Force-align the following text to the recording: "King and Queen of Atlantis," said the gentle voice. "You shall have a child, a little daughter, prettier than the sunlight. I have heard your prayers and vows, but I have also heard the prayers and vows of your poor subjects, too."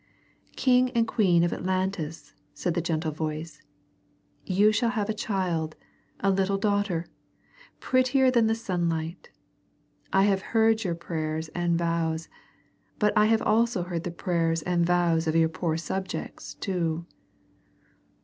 "King 0.55 0.89
and 0.95 1.07
Queen 1.07 1.43
of 1.43 1.53
Atlantis," 1.53 2.33
said 2.55 2.73
the 2.73 2.81
gentle 2.81 3.11
voice. 3.11 3.61
"You 4.43 4.71
shall 4.71 4.89
have 4.89 5.09
a 5.09 5.13
child, 5.13 5.75
a 6.21 6.31
little 6.31 6.57
daughter, 6.57 7.05
prettier 7.79 8.31
than 8.31 8.47
the 8.47 8.55
sunlight. 8.55 9.29
I 10.11 10.23
have 10.23 10.41
heard 10.57 10.83
your 10.83 10.95
prayers 10.95 11.49
and 11.49 11.77
vows, 11.77 12.29
but 12.97 13.13
I 13.15 13.27
have 13.27 13.43
also 13.43 13.83
heard 13.83 14.03
the 14.03 14.09
prayers 14.09 14.63
and 14.63 14.83
vows 14.87 15.27
of 15.27 15.35
your 15.35 15.49
poor 15.49 15.77
subjects, 15.77 16.55
too." 16.55 17.05